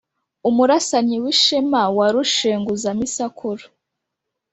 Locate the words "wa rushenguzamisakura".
1.97-3.63